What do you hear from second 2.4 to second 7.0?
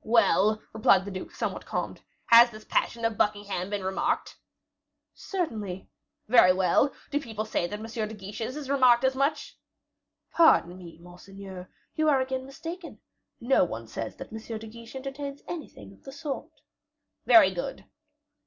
this passion of Buckingham been remarked?" "Certainly." "Very well.